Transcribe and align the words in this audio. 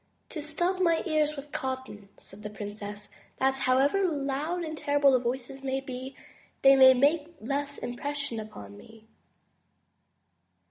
*'To 0.29 0.41
stop 0.41 0.81
my 0.81 1.03
ears 1.05 1.35
with 1.35 1.51
cotton," 1.51 2.09
said 2.17 2.41
the 2.41 2.49
princess, 2.49 3.07
that, 3.37 3.53
however 3.53 4.03
loud 4.03 4.63
and 4.63 4.75
terrible 4.75 5.11
the 5.11 5.19
voices 5.19 5.63
may 5.63 5.79
be, 5.79 6.15
they 6.63 6.75
may 6.75 6.95
make 6.95 7.35
less 7.39 7.77
impression 7.77 8.39
upon 8.39 8.75
me." 8.75 9.05